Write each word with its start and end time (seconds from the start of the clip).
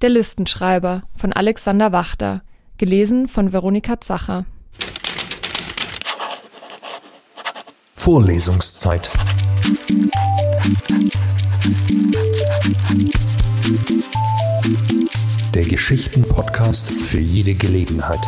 Der 0.00 0.10
Listenschreiber 0.10 1.02
von 1.16 1.32
Alexander 1.32 1.90
Wachter. 1.90 2.42
Gelesen 2.76 3.26
von 3.26 3.52
Veronika 3.52 4.00
Zacher. 4.00 4.44
Vorlesungszeit. 7.96 9.10
Der 15.52 15.64
Geschichten-Podcast 15.64 16.90
für 16.90 17.18
jede 17.18 17.54
Gelegenheit. 17.54 18.20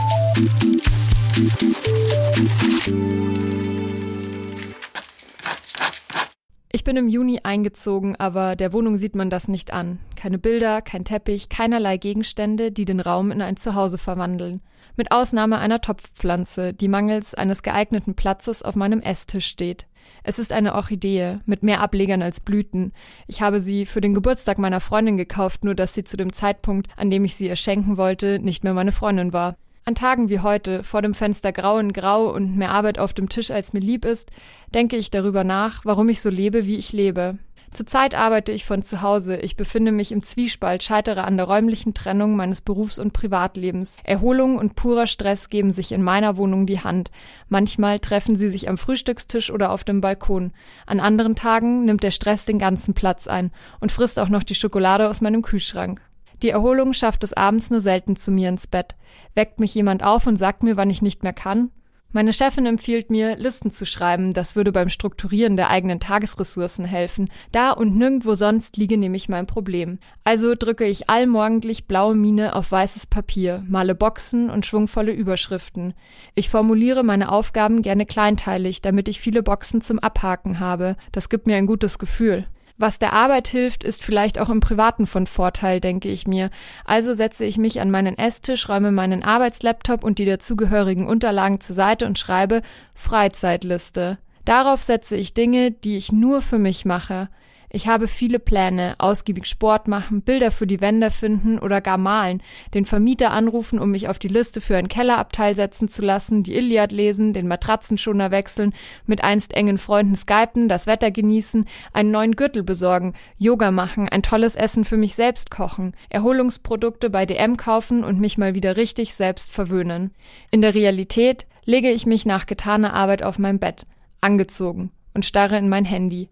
Ich 6.73 6.85
bin 6.85 6.97
im 6.97 7.09
Juni 7.09 7.41
eingezogen, 7.43 8.15
aber 8.15 8.55
der 8.55 8.73
Wohnung 8.73 8.97
sieht 8.97 9.17
man 9.17 9.29
das 9.29 9.49
nicht 9.49 9.73
an. 9.73 9.99
Keine 10.15 10.39
Bilder, 10.39 10.83
kein 10.83 11.05
Teppich, 11.05 11.49
keinerlei 11.49 11.97
Gegenstände, 11.97 12.71
die 12.71 12.85
den 12.85 13.01
Raum 13.01 13.33
in 13.33 13.43
ein 13.43 13.57
Zuhause 13.57 13.99
verwandeln. 13.99 14.61
Mit 14.97 15.11
Ausnahme 15.11 15.59
einer 15.59 15.81
Topfpflanze, 15.81 16.73
die 16.73 16.87
mangels 16.87 17.35
eines 17.35 17.65
geeigneten 17.65 18.15
Platzes 18.15 18.63
auf 18.63 18.77
meinem 18.77 19.01
Esstisch 19.01 19.47
steht. 19.47 19.89
Es 20.23 20.39
ist 20.39 20.53
eine 20.53 20.77
Orchidee 20.77 21.41
mit 21.45 21.65
mehr 21.65 21.81
Ablegern 21.81 22.23
als 22.23 22.39
Blüten. 22.39 22.93
Ich 23.27 23.43
habe 23.43 23.59
sie 23.59 23.85
für 23.85 24.01
den 24.01 24.15
Geburtstag 24.15 24.59
meiner 24.59 24.81
Freundin 24.81 25.17
gekauft, 25.17 25.65
nur 25.65 25.75
dass 25.75 25.93
sie 25.93 26.05
zu 26.05 26.17
dem 26.17 26.33
Zeitpunkt, 26.33 26.87
an 26.97 27.11
dem 27.11 27.25
ich 27.25 27.35
sie 27.35 27.49
ihr 27.49 27.57
schenken 27.57 27.97
wollte, 27.97 28.39
nicht 28.39 28.63
mehr 28.63 28.75
meine 28.75 28.93
Freundin 28.93 29.33
war. 29.33 29.57
An 29.91 29.97
Tagen 29.97 30.29
wie 30.29 30.39
heute, 30.39 30.85
vor 30.85 31.03
dem 31.03 31.15
Fenster 31.15 31.51
grau 31.51 31.79
in 31.79 31.93
grau 31.93 32.33
und 32.33 32.57
mehr 32.57 32.71
Arbeit 32.71 33.01
auf 33.01 33.13
dem 33.13 33.29
Tisch 33.29 33.51
als 33.51 33.73
mir 33.73 33.81
lieb 33.81 34.05
ist, 34.05 34.31
denke 34.73 34.97
ich 34.97 35.11
darüber 35.11 35.43
nach, 35.43 35.85
warum 35.85 36.09
ich 36.09 36.21
so 36.21 36.31
lebe, 36.31 36.65
wie 36.65 36.77
ich 36.77 36.93
lebe. 36.93 37.39
Zurzeit 37.73 38.15
arbeite 38.15 38.53
ich 38.53 38.65
von 38.65 38.83
zu 38.83 39.03
Hause. 39.03 39.39
Ich 39.39 39.57
befinde 39.57 39.91
mich 39.91 40.13
im 40.13 40.23
Zwiespalt, 40.23 40.85
scheitere 40.85 41.23
an 41.23 41.37
der 41.37 41.47
räumlichen 41.47 41.93
Trennung 41.93 42.37
meines 42.37 42.61
Berufs- 42.61 43.01
und 43.01 43.13
Privatlebens. 43.13 43.97
Erholung 44.05 44.59
und 44.59 44.77
purer 44.77 45.09
Stress 45.09 45.49
geben 45.49 45.73
sich 45.73 45.91
in 45.91 46.05
meiner 46.05 46.37
Wohnung 46.37 46.67
die 46.67 46.85
Hand. 46.85 47.11
Manchmal 47.49 47.99
treffen 47.99 48.37
sie 48.37 48.49
sich 48.49 48.69
am 48.69 48.79
Frühstückstisch 48.79 49.51
oder 49.51 49.73
auf 49.73 49.83
dem 49.83 50.01
Balkon. 50.01 50.53
An 50.87 51.01
anderen 51.01 51.35
Tagen 51.35 51.85
nimmt 51.85 52.05
der 52.05 52.13
Stress 52.13 52.45
den 52.45 52.61
ganzen 52.61 52.95
Platz 52.95 53.27
ein 53.27 53.51
und 53.81 53.91
frisst 53.91 54.21
auch 54.21 54.29
noch 54.29 54.45
die 54.45 54.55
Schokolade 54.55 55.09
aus 55.09 55.21
meinem 55.21 55.43
Kühlschrank. 55.43 56.01
Die 56.43 56.51
Erholung 56.51 56.93
schafft 56.93 57.25
es 57.25 57.33
abends 57.33 57.71
nur 57.71 57.81
selten 57.81 58.17
zu 58.17 58.31
mir 58.31 58.49
ins 58.49 58.67
Bett. 58.67 58.97
Weckt 59.35 59.61
mich 59.61 59.75
jemand 59.75 60.03
auf 60.03 60.27
und 60.27 60.37
sagt 60.37 60.63
mir, 60.63 60.77
wann 60.77 60.91
ich 60.91 61.03
nicht 61.03 61.23
mehr 61.23 61.33
kann? 61.33 61.71
Meine 62.13 62.33
Chefin 62.33 62.67
empfiehlt 62.67 63.09
mir, 63.13 63.37
Listen 63.37 63.71
zu 63.71 63.87
schreiben, 63.87 64.33
das 64.33 64.57
würde 64.57 64.73
beim 64.73 64.89
Strukturieren 64.89 65.57
der 65.57 65.71
eigenen 65.71 66.01
Tagesressourcen 66.01 66.85
helfen. 66.85 67.31
Da 67.53 67.71
und 67.71 67.97
nirgendwo 67.97 68.35
sonst 68.35 68.77
liege 68.77 68.99
nämlich 68.99 69.29
mein 69.29 69.47
Problem. 69.47 70.01
Also 70.25 70.57
drücke 70.57 70.87
ich 70.87 71.09
allmorgendlich 71.09 71.87
blaue 71.87 72.17
Mine 72.17 72.57
auf 72.57 72.73
weißes 72.73 73.07
Papier, 73.07 73.63
male 73.69 73.95
Boxen 73.95 74.51
und 74.51 74.67
schwungvolle 74.67 75.13
Überschriften. 75.13 75.95
Ich 76.35 76.51
formuliere 76.51 77.05
meine 77.05 77.31
Aufgaben 77.31 77.81
gerne 77.81 78.07
kleinteilig, 78.07 78.83
damit 78.83 79.07
ich 79.07 79.21
viele 79.21 79.45
Boxen 79.45 79.81
zum 79.81 80.01
Abhaken 80.01 80.59
habe. 80.59 80.97
Das 81.13 81.29
gibt 81.29 81.47
mir 81.47 81.55
ein 81.55 81.67
gutes 81.67 82.01
Gefühl. 82.01 82.49
Was 82.81 82.99
der 82.99 83.13
Arbeit 83.13 83.47
hilft, 83.47 83.85
ist 83.85 84.03
vielleicht 84.03 84.39
auch 84.39 84.49
im 84.49 84.61
Privaten 84.61 85.07
von 85.07 85.27
Vorteil, 85.27 85.81
denke 85.81 86.09
ich 86.09 86.27
mir. 86.27 86.49
Also 86.87 87.13
setze 87.13 87.45
ich 87.45 87.59
mich 87.59 87.79
an 87.83 87.91
meinen 87.91 88.17
Esstisch, 88.17 88.71
räume 88.71 88.91
meinen 88.91 89.23
Arbeitslaptop 89.23 90.03
und 90.03 90.19
die 90.19 90.25
dazugehörigen 90.25 91.07
Unterlagen 91.07 91.61
zur 91.61 91.75
Seite 91.77 92.07
und 92.07 92.19
schreibe 92.19 92.63
Freizeitliste. 92.95 94.17
Darauf 94.47 94.83
setze 94.83 95.15
ich 95.15 95.35
Dinge, 95.35 95.73
die 95.73 95.99
ich 95.99 96.11
nur 96.11 96.41
für 96.41 96.57
mich 96.57 96.87
mache. 96.87 97.29
Ich 97.73 97.87
habe 97.87 98.09
viele 98.09 98.41
Pläne, 98.41 98.97
ausgiebig 98.99 99.47
Sport 99.47 99.87
machen, 99.87 100.23
Bilder 100.23 100.51
für 100.51 100.67
die 100.67 100.81
Wände 100.81 101.13
finden 101.13 101.61
oder 101.61 101.81
gar 101.81 101.99
malen, 101.99 102.43
den 102.75 102.85
Vermieter 102.85 103.31
anrufen, 103.31 103.79
um 103.79 103.93
mich 103.93 104.09
auf 104.09 104.19
die 104.19 104.27
Liste 104.27 104.61
für 104.61 104.77
ein 104.77 104.89
Kellerabteil 104.89 105.55
setzen 105.55 105.89
zu 105.89 106.03
lassen, 106.03 106.43
die 106.43 106.57
Iliad 106.57 106.91
lesen, 106.91 107.33
den 107.33 107.47
Matratzenschoner 107.47 108.33
wechseln, 108.33 108.75
mit 109.07 109.23
einst 109.23 109.55
engen 109.55 109.79
Freunden 109.79 110.17
skypen, 110.17 110.69
das 110.69 110.89
Wetter 110.89 111.13
genießen, 111.13 111.65
einen 111.93 112.11
neuen 112.11 112.35
Gürtel 112.35 112.65
besorgen, 112.65 113.15
Yoga 113.37 113.71
machen, 113.71 114.09
ein 114.09 114.25
tolles 114.25 114.57
Essen 114.57 114.85
für 114.85 114.97
mich 114.97 115.15
selbst 115.15 115.53
kochen, 115.53 115.95
Erholungsprodukte 116.09 117.09
bei 117.09 117.25
DM 117.25 117.57
kaufen 117.57 118.03
und 118.03 118.19
mich 118.19 118.37
mal 118.37 118.57
wieder 118.57 118.77
richtig 118.77 119.15
selbst 119.15 119.53
verwöhnen. 119.53 120.11
In 120.51 120.61
der 120.61 120.75
Realität 120.75 121.47
lege 121.65 121.93
ich 121.93 122.05
mich 122.05 122.27
nach 122.27 122.47
getaner 122.47 122.95
Arbeit 122.95 123.23
auf 123.23 123.39
mein 123.39 123.61
Bett, 123.61 123.85
angezogen, 124.21 124.91
und 125.15 125.25
starre 125.25 125.57
in 125.57 125.69
mein 125.69 125.85
Handy. 125.85 126.29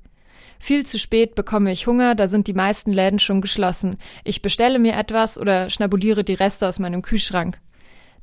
Viel 0.59 0.85
zu 0.85 0.99
spät 0.99 1.35
bekomme 1.35 1.73
ich 1.73 1.87
Hunger, 1.87 2.15
da 2.15 2.29
sind 2.29 2.47
die 2.47 2.55
meisten 2.55 2.93
Läden 2.93 3.19
schon 3.19 3.41
geschlossen. 3.41 3.99
Ich 4.25 4.43
bestelle 4.43 4.79
mir 4.79 4.97
etwas 4.97 5.39
oder 5.39 5.71
schnabuliere 5.71 6.25
die 6.25 6.35
Reste 6.35 6.69
aus 6.69 6.79
meinem 6.79 7.03
Kühlschrank. 7.03 7.59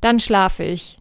Dann 0.00 0.20
schlafe 0.20 0.62
ich. 0.62 0.98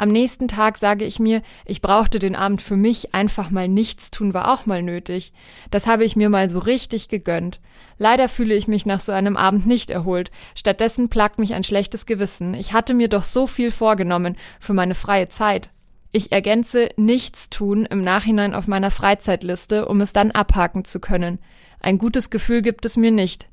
Am 0.00 0.10
nächsten 0.10 0.46
Tag 0.46 0.78
sage 0.78 1.04
ich 1.04 1.18
mir, 1.18 1.42
ich 1.66 1.82
brauchte 1.82 2.20
den 2.20 2.36
Abend 2.36 2.62
für 2.62 2.76
mich, 2.76 3.14
einfach 3.14 3.50
mal 3.50 3.66
nichts 3.66 4.12
tun 4.12 4.32
war 4.32 4.52
auch 4.52 4.64
mal 4.64 4.80
nötig. 4.80 5.32
Das 5.72 5.88
habe 5.88 6.04
ich 6.04 6.14
mir 6.14 6.30
mal 6.30 6.48
so 6.48 6.60
richtig 6.60 7.08
gegönnt. 7.08 7.58
Leider 7.98 8.28
fühle 8.28 8.54
ich 8.54 8.68
mich 8.68 8.86
nach 8.86 9.00
so 9.00 9.10
einem 9.10 9.36
Abend 9.36 9.66
nicht 9.66 9.90
erholt. 9.90 10.30
Stattdessen 10.54 11.08
plagt 11.08 11.40
mich 11.40 11.54
ein 11.54 11.64
schlechtes 11.64 12.06
Gewissen. 12.06 12.54
Ich 12.54 12.72
hatte 12.72 12.94
mir 12.94 13.08
doch 13.08 13.24
so 13.24 13.48
viel 13.48 13.72
vorgenommen 13.72 14.36
für 14.60 14.72
meine 14.72 14.94
freie 14.94 15.28
Zeit. 15.28 15.70
Ich 16.10 16.32
ergänze 16.32 16.88
nichts 16.96 17.50
tun 17.50 17.84
im 17.84 18.02
Nachhinein 18.02 18.54
auf 18.54 18.66
meiner 18.66 18.90
Freizeitliste, 18.90 19.86
um 19.86 20.00
es 20.00 20.12
dann 20.12 20.30
abhaken 20.30 20.84
zu 20.84 21.00
können. 21.00 21.38
Ein 21.80 21.98
gutes 21.98 22.30
Gefühl 22.30 22.62
gibt 22.62 22.84
es 22.86 22.96
mir 22.96 23.10
nicht. 23.10 23.48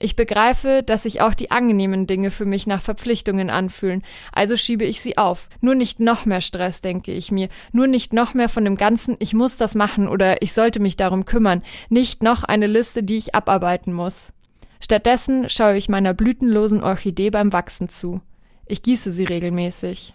Ich 0.00 0.14
begreife, 0.14 0.84
dass 0.84 1.02
sich 1.02 1.20
auch 1.20 1.34
die 1.34 1.50
angenehmen 1.50 2.06
Dinge 2.06 2.30
für 2.30 2.44
mich 2.44 2.68
nach 2.68 2.82
Verpflichtungen 2.82 3.50
anfühlen, 3.50 4.02
also 4.32 4.56
schiebe 4.56 4.84
ich 4.84 5.00
sie 5.00 5.18
auf. 5.18 5.48
Nur 5.60 5.74
nicht 5.74 5.98
noch 5.98 6.24
mehr 6.24 6.40
Stress, 6.40 6.80
denke 6.80 7.10
ich 7.12 7.32
mir, 7.32 7.48
nur 7.72 7.88
nicht 7.88 8.12
noch 8.12 8.32
mehr 8.32 8.48
von 8.48 8.64
dem 8.64 8.76
ganzen 8.76 9.16
Ich 9.18 9.34
muss 9.34 9.56
das 9.56 9.74
machen 9.74 10.06
oder 10.06 10.40
ich 10.40 10.52
sollte 10.52 10.78
mich 10.78 10.96
darum 10.96 11.24
kümmern, 11.24 11.62
nicht 11.88 12.22
noch 12.22 12.44
eine 12.44 12.68
Liste, 12.68 13.02
die 13.02 13.18
ich 13.18 13.34
abarbeiten 13.34 13.92
muss. 13.92 14.32
Stattdessen 14.78 15.48
schaue 15.48 15.76
ich 15.76 15.88
meiner 15.88 16.14
blütenlosen 16.14 16.84
Orchidee 16.84 17.30
beim 17.30 17.52
Wachsen 17.52 17.88
zu. 17.88 18.20
Ich 18.66 18.82
gieße 18.82 19.10
sie 19.10 19.24
regelmäßig. 19.24 20.14